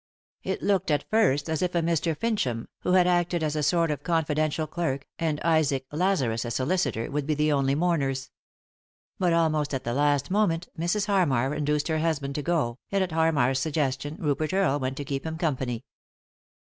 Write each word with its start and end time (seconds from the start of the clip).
It 0.41 0.63
looked 0.63 0.89
at 0.89 1.07
first 1.11 1.47
as 1.47 1.61
if 1.61 1.75
a 1.75 1.81
Mr. 1.81 2.17
Fincham, 2.17 2.65
who 2.79 2.93
had 2.93 3.05
acted 3.05 3.43
as 3.43 3.55
a 3.55 3.61
sort 3.61 3.91
of 3.91 4.01
confi 4.01 4.35
dential 4.35 4.67
clerk, 4.67 5.05
and 5.19 5.39
Isaac 5.41 5.85
Lazarus, 5.91 6.43
a 6.43 6.49
solicitor, 6.49 7.11
would 7.11 7.27
be 7.27 7.35
the 7.35 7.51
only 7.51 7.75
mourners. 7.75 8.31
But, 9.19 9.31
almost 9.33 9.75
at 9.75 9.83
the 9.83 9.93
last 9.93 10.31
moment, 10.31 10.69
Mrs. 10.75 11.05
Harmar 11.05 11.53
induced 11.53 11.87
her 11.87 11.99
husband 11.99 12.33
to 12.33 12.41
go, 12.41 12.79
and, 12.91 13.03
at 13.03 13.11
Harraar's 13.11 13.59
suggestion, 13.59 14.15
Rupert 14.19 14.53
Earle 14.53 14.79
went 14.79 14.97
to 14.97 15.05
keep 15.05 15.23
him 15.23 15.37
company. 15.37 15.85